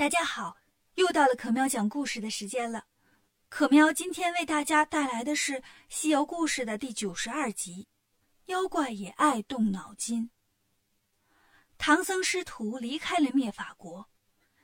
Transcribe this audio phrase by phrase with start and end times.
[0.00, 0.56] 大家好，
[0.94, 2.86] 又到了可喵讲故事的时间了。
[3.50, 5.52] 可喵今天为大家带来的是
[5.90, 7.86] 《西游故事》的第九十二集
[8.50, 10.30] 《妖怪也爱动脑筋》。
[11.76, 14.08] 唐僧师徒离开了灭法国，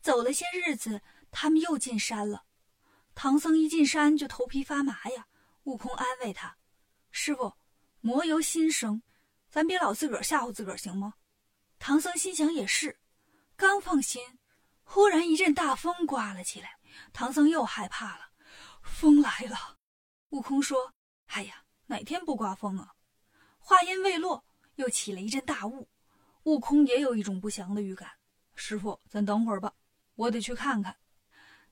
[0.00, 2.44] 走了些日子，他们又进山了。
[3.14, 5.26] 唐僧一进山就头皮发麻呀。
[5.64, 6.56] 悟空安慰他
[7.12, 7.52] ：“师傅，
[8.00, 9.02] 魔由心生，
[9.50, 11.12] 咱别老自个儿吓唬自个儿，行吗？”
[11.78, 12.98] 唐僧心想也是，
[13.56, 14.37] 刚放心。
[14.90, 16.78] 忽然一阵大风刮了起来，
[17.12, 18.30] 唐僧又害怕了。
[18.82, 19.76] 风来了，
[20.30, 20.94] 悟空说
[21.28, 22.94] ：“哎呀，哪天不刮风啊？”
[23.60, 24.42] 话音未落，
[24.76, 25.90] 又起了一阵大雾。
[26.44, 28.12] 悟空也有一种不祥的预感。
[28.54, 29.74] 师傅，咱等会儿吧，
[30.14, 30.96] 我得去看看。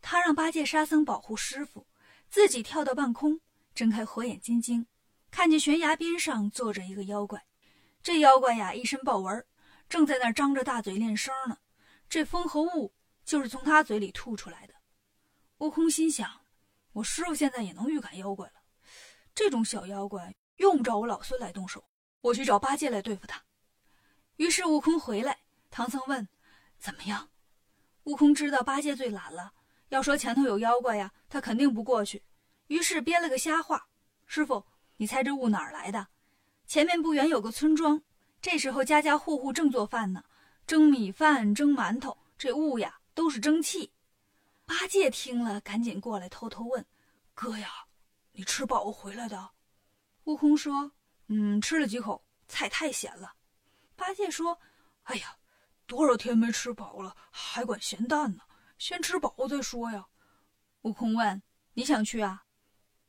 [0.00, 1.86] 他让八戒、沙僧保护师傅，
[2.30, 3.38] 自己跳到半空，
[3.74, 4.86] 睁开火眼金睛，
[5.30, 7.44] 看见悬崖边上坐着一个妖怪。
[8.02, 9.44] 这妖怪呀，一身豹纹，
[9.86, 11.58] 正在那张着大嘴练声呢。
[12.08, 12.94] 这风和雾。
[13.32, 14.74] 就是从他嘴里吐出来的。
[15.56, 16.42] 悟空心想
[16.92, 18.56] ：“我师傅现在也能预感妖怪了，
[19.34, 21.82] 这种小妖怪用不着我老孙来动手，
[22.20, 23.42] 我去找八戒来对付他。”
[24.36, 25.38] 于是悟空回来，
[25.70, 26.28] 唐僧问
[26.78, 27.30] ：“怎么样？”
[28.04, 29.54] 悟空知道八戒最懒了，
[29.88, 32.22] 要说前头有妖怪呀，他肯定不过去，
[32.66, 33.88] 于是编了个瞎话
[34.28, 34.62] ：“师傅，
[34.98, 36.06] 你猜这雾哪儿来的？
[36.66, 38.02] 前面不远有个村庄，
[38.42, 40.22] 这时候家家户户正做饭呢，
[40.66, 43.92] 蒸米饭、蒸馒头，这雾呀。”都是蒸汽。
[44.64, 46.86] 八戒听了，赶紧过来，偷偷问
[47.34, 47.86] ：“哥呀，
[48.32, 49.50] 你吃饱回来的？”
[50.24, 50.92] 悟空说
[51.28, 53.34] ：“嗯，吃了几口，菜太咸了。”
[53.96, 54.58] 八戒说
[55.04, 55.36] ：“哎呀，
[55.86, 58.42] 多少天没吃饱了，还管咸淡呢？
[58.78, 60.06] 先吃饱再说呀。”
[60.82, 61.42] 悟空问
[61.74, 62.44] ：“你想去啊？”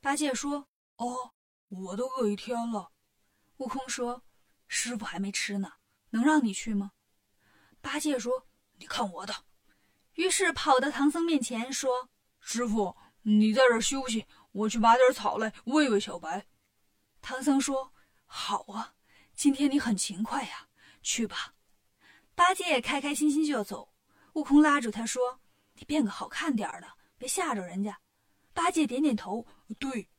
[0.01, 0.67] 八戒说
[0.97, 1.33] ：“哦，
[1.69, 2.91] 我都饿一天了。”
[3.57, 4.23] 悟空说
[4.67, 5.71] ：“师傅还没吃呢，
[6.09, 6.91] 能让你去吗？”
[7.79, 9.33] 八戒说：“你看我的。”
[10.15, 16.45] 于是跑到唐僧面前说：“师傅，你在这休息，我去拔点草来喂喂小白。”
[17.21, 17.93] 唐僧说
[18.25, 18.93] ：“好啊，
[19.33, 20.67] 今天你很勤快呀，
[21.01, 21.53] 去吧。”
[22.35, 23.93] 八戒开开心心就要走，
[24.33, 25.39] 悟空拉住他说
[25.79, 27.99] ：“你变个好看点的，别吓着人家。”
[28.53, 29.45] 八戒点点头
[29.79, 30.09] ：“对。”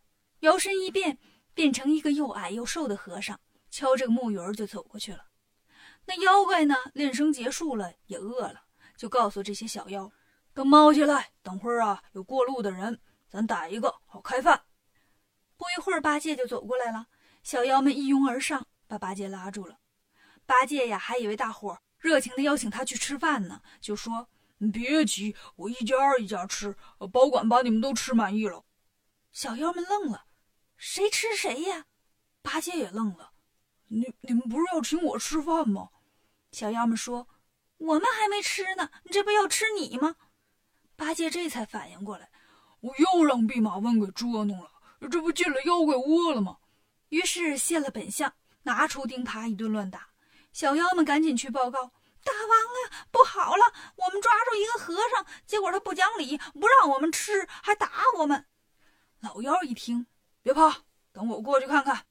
[0.41, 1.19] 摇身一变，
[1.55, 3.41] 变成一个又矮又瘦的和尚，
[3.71, 5.27] 敲着个木鱼儿就走过去了。
[6.05, 6.75] 那妖怪呢？
[6.93, 8.64] 练声结束了，也饿了。
[8.97, 10.11] 就告诉这些小妖，
[10.53, 14.65] 都猫起来，等会儿啊，有过路的人，咱逮一个，好开饭。
[15.57, 17.07] 不一会儿，八戒就走过来了，
[17.43, 19.79] 小妖们一拥而上，把八戒拉住了。
[20.47, 24.29] 八戒呀，还以为大伙热情的邀请他去吃饭呢，就说
[24.59, 26.77] ：“你别急，我一家一家吃，
[27.13, 28.65] 保管把你们都吃满意了。”
[29.33, 30.27] 小妖们愣了，
[30.77, 31.87] 谁吃谁呀？
[32.43, 33.33] 八戒也愣了，
[33.89, 35.89] 你你们不是要请我吃饭吗？
[36.53, 37.27] 小妖们说。
[37.79, 40.17] 我们还没吃呢，你这不要吃你吗？
[40.97, 42.31] 八戒这才反应过来，
[42.81, 44.71] 我又让弼马温给捉弄了，
[45.11, 46.59] 这不进了妖怪窝了吗？
[47.09, 48.33] 于是现了本相，
[48.63, 50.09] 拿出钉耙一顿乱打。
[50.53, 51.93] 小妖们赶紧去报告：
[52.23, 58.47] 大王啊，不好了，我们抓住一个和尚，结果他不讲理，不让我们吃，还打我们。
[59.21, 60.07] 老妖一听，
[60.43, 62.07] 别怕，等我过去看看。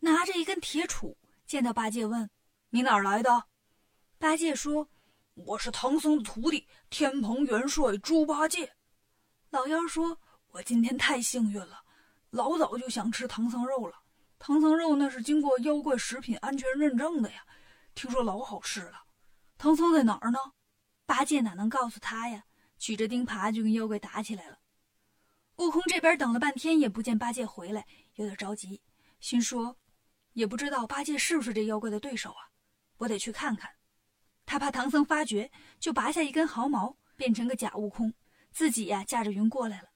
[0.00, 2.30] 拿着一根铁杵，见到八戒问
[2.70, 3.44] ：“你哪儿来的？”
[4.20, 4.86] 八戒说
[5.32, 8.70] ：“我是唐僧的徒弟，天蓬元帅猪八戒。”
[9.48, 10.20] 老妖说
[10.52, 11.82] ：“我今天太幸运了，
[12.28, 14.02] 老早就想吃唐僧肉了。
[14.38, 17.46] 唐僧肉那是经过妖怪食品安全认证的呀，
[17.94, 19.04] 听说老好吃了。
[19.56, 20.38] 唐僧在哪儿呢？”
[21.06, 22.44] 八戒哪能告诉他呀？
[22.76, 24.58] 举着钉耙就跟妖怪打起来了。
[25.56, 28.82] 悟空这边等了半天也不见八戒回来，有点着急，
[29.18, 29.78] 心说
[30.34, 32.52] ：“也不知道八戒是不是这妖怪的对手啊，
[32.98, 33.70] 我得去看看。”
[34.50, 38.12] 他怕唐僧发觉，就拔下一根毫毛，变成个假悟空，
[38.50, 39.90] 自己呀驾着云过来了。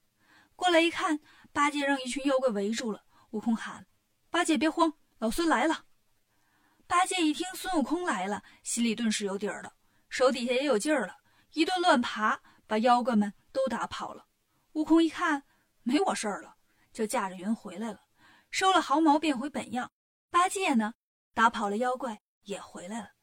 [0.55, 1.19] 过来一看，
[1.51, 3.03] 八戒让一群妖怪围住了。
[3.31, 3.85] 悟空喊
[4.31, 5.83] ：“八戒别慌，老孙来了。”
[6.87, 9.73] 八戒一听孙悟空来了，心里顿时有底儿了，
[10.07, 11.17] 手底下也有劲儿了，
[11.51, 14.25] 一顿乱爬，把妖怪们都打跑了。
[14.71, 15.43] 悟空一看
[15.83, 16.55] 没我事儿了，
[16.93, 17.99] 就驾着云回来了，
[18.51, 19.91] 收了毫毛，变回本样。
[20.29, 20.93] 八戒呢，
[21.33, 23.14] 打跑了妖怪，也回来了。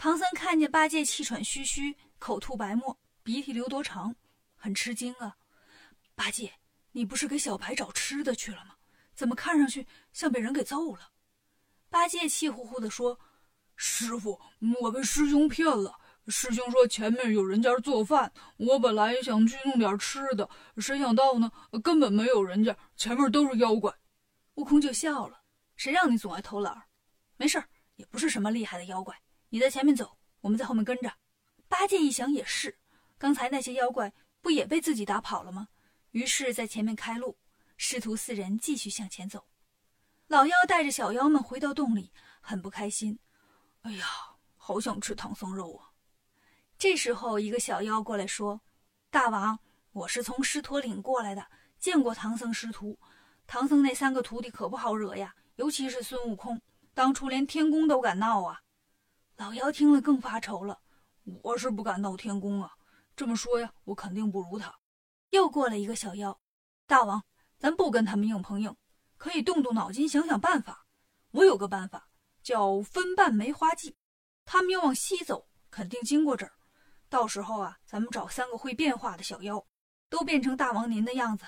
[0.00, 4.16] 唐僧看见八戒气喘吁吁，口吐白沫，鼻涕流多长，
[4.54, 5.36] 很吃惊啊！
[6.14, 6.54] 八戒，
[6.92, 8.76] 你不是给小白找吃的去了吗？
[9.14, 11.10] 怎么看上去像被人给揍了？
[11.90, 13.20] 八戒气呼呼地说
[13.76, 14.40] ：“师傅，
[14.80, 16.00] 我被师兄骗了。
[16.28, 20.48] 师兄说前面有人家做饭，我本来想去弄点吃的，
[20.78, 21.52] 谁想到呢，
[21.84, 23.94] 根本没有人家，前面都是妖怪。”
[24.56, 25.42] 悟空就笑了
[25.76, 26.84] ：“谁让你总爱偷懒？
[27.36, 27.62] 没事，
[27.96, 29.14] 也不是什么厉害的妖怪。”
[29.52, 31.12] 你在前面走，我们在后面跟着。
[31.68, 32.78] 八戒一想也是，
[33.18, 35.68] 刚才那些妖怪不也被自己打跑了吗？
[36.12, 37.36] 于是，在前面开路，
[37.76, 39.44] 师徒四人继续向前走。
[40.28, 43.18] 老妖带着小妖们回到洞里，很不开心。
[43.82, 44.06] 哎呀，
[44.56, 45.90] 好想吃唐僧肉啊！
[46.78, 48.60] 这时候，一个小妖过来说
[49.10, 49.58] ：“大王，
[49.90, 51.44] 我是从狮驼岭过来的，
[51.80, 52.96] 见过唐僧师徒。
[53.48, 56.60] 唐僧那三个徒弟可不好惹呀，尤其是孙悟空，
[56.94, 58.60] 当初连天宫都敢闹啊！”
[59.40, 60.78] 老妖听了更发愁了
[61.42, 62.70] ：“我是不敢闹天宫啊。”
[63.16, 64.70] 这么说呀，我肯定不如他。
[65.30, 66.38] 又过了一个小妖，
[66.86, 67.24] 大王，
[67.56, 68.76] 咱不跟他们硬碰硬，
[69.16, 70.84] 可以动动脑筋想想办法。
[71.30, 72.06] 我有个办法，
[72.42, 73.96] 叫分瓣梅花计。
[74.44, 76.52] 他们要往西走，肯定经过这儿。
[77.08, 79.64] 到时候啊，咱们找三个会变化的小妖，
[80.10, 81.46] 都变成大王您的样子，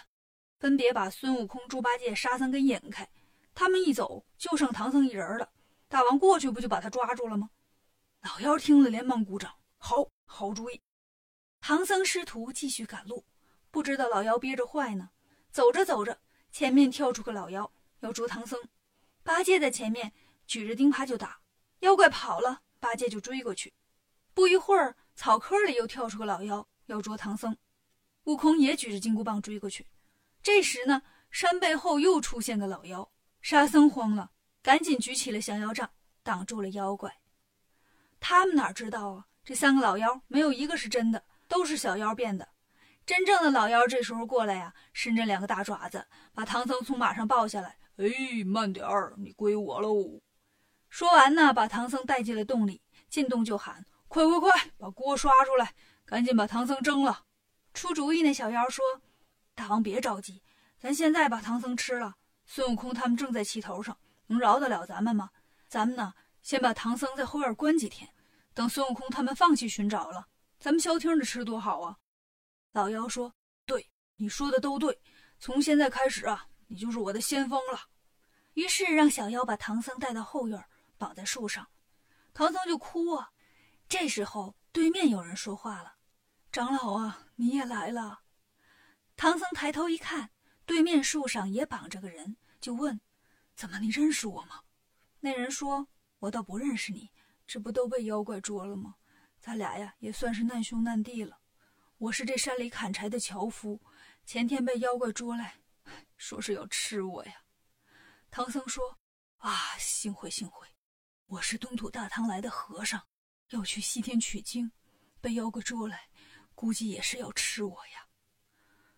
[0.58, 3.06] 分别把孙悟空、猪八戒、沙僧给引开。
[3.54, 5.46] 他们一走，就剩唐僧一人了。
[5.88, 7.50] 大王过去不就把他抓住了吗？
[8.22, 10.80] 老妖听了，连忙鼓掌：“好，好主意。”
[11.60, 13.24] 唐僧师徒继续赶路，
[13.70, 15.10] 不知道老妖憋着坏呢。
[15.50, 16.20] 走着走着，
[16.52, 18.58] 前面跳出个老妖，要捉唐僧。
[19.24, 20.12] 八戒在前面
[20.46, 21.40] 举着钉耙就打，
[21.80, 23.74] 妖怪跑了，八戒就追过去。
[24.34, 27.56] 不一会儿，草坑里又跳出个老妖，要捉唐僧。
[28.24, 29.86] 悟空也举着金箍棒追过去。
[30.42, 34.30] 这时呢，山背后又出现个老妖，沙僧慌了，
[34.62, 35.92] 赶紧举起了降妖杖，
[36.22, 37.21] 挡住了妖怪。
[38.22, 41.24] 他们哪知道啊，这三个老妖没有一个是真的。
[41.48, 42.48] 都是小妖变的，
[43.04, 47.76] 真正的老妖这时候过来呀，伸着两个大爪子，把唐僧从马上抱下来。
[47.98, 50.22] 哎，慢点儿，你归我喽！
[50.88, 52.80] 说完呢，把唐僧带进了洞里，
[53.10, 55.74] 进洞就喊：“快快快，把锅刷出来，
[56.06, 57.24] 赶紧把唐僧蒸了！”
[57.74, 58.82] 出主意那小妖说
[59.54, 60.42] ：“大王别着急，
[60.78, 62.14] 咱现在把唐僧吃了，
[62.46, 63.98] 孙悟空他们正在气头上，
[64.28, 65.28] 能饶得了咱们吗？
[65.68, 68.08] 咱们呢，先把唐僧在后院关几天，
[68.54, 70.28] 等孙悟空他们放弃寻找了。”
[70.58, 71.98] 咱们消停着吃多好啊！
[72.70, 73.34] 老妖说
[73.66, 74.96] ：“对，你说的都对。
[75.40, 77.80] 从现在开始啊，你就是我的先锋了。”
[78.54, 80.64] 于是让小妖把唐僧带到后院，
[80.96, 81.66] 绑在树上。
[82.32, 83.30] 唐僧就哭啊。
[83.88, 85.96] 这时候对面有人说话了
[86.52, 88.20] ：“长老啊，你也来了。”
[89.16, 90.30] 唐僧抬头一看，
[90.64, 93.00] 对面树上也绑着个人，就问
[93.56, 94.62] ：“怎么，你认识我吗？”
[95.18, 95.88] 那人说
[96.20, 97.10] ：“我倒不认识你，
[97.52, 98.94] 这不都被妖怪捉了吗？”
[99.38, 101.38] 咱俩呀，也算是难兄难弟了。
[101.98, 103.78] 我是这山里砍柴的樵夫，
[104.24, 105.56] 前天被妖怪捉来，
[106.16, 107.44] 说是要吃我呀。
[108.30, 108.98] 唐僧说
[109.36, 110.66] ：“啊，幸会幸会，
[111.26, 113.06] 我是东土大唐来的和尚，
[113.50, 114.72] 要去西天取经，
[115.20, 116.08] 被妖怪捉来，
[116.54, 118.08] 估计也是要吃我呀。”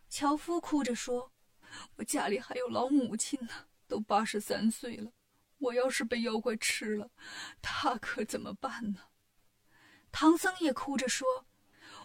[0.08, 1.32] 樵夫哭着说
[1.98, 5.10] ：“我家里还有老母亲呢，都八十三岁了，
[5.64, 7.10] 我要是被妖怪吃了，
[7.60, 9.00] 他可怎么办呢？”
[10.12, 11.46] 唐僧也哭着说：“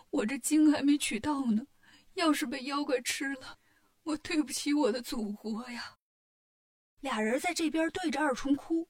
[0.09, 1.67] 我这经还没取到呢，
[2.13, 3.59] 要是被妖怪吃了，
[4.03, 5.97] 我对不起我的祖国呀。”
[7.01, 8.89] 俩人在这边对着二重哭，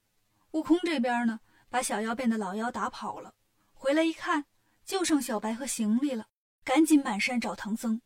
[0.52, 3.34] 悟空这边呢，把小妖变的老妖打跑了，
[3.72, 4.46] 回来一看，
[4.84, 6.26] 就剩小白和行李了，
[6.64, 8.00] 赶紧满山找唐僧。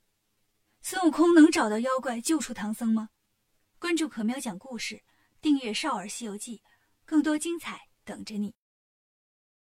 [0.83, 3.09] 孙悟空能找到妖怪救出唐僧吗？
[3.79, 5.03] 关注可喵讲故事，
[5.45, 6.57] 订阅《少儿西游记》，
[7.05, 8.55] 更多精彩等着你。